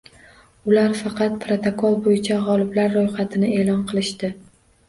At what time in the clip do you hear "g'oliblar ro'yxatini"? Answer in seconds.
2.49-3.55